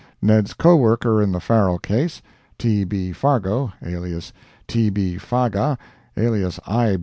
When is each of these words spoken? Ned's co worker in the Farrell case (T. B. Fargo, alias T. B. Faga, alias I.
Ned's 0.19 0.55
co 0.55 0.75
worker 0.77 1.21
in 1.21 1.31
the 1.31 1.39
Farrell 1.39 1.77
case 1.77 2.23
(T. 2.57 2.85
B. 2.85 3.11
Fargo, 3.13 3.71
alias 3.85 4.33
T. 4.67 4.89
B. 4.89 5.17
Faga, 5.17 5.77
alias 6.17 6.59
I. 6.65 6.97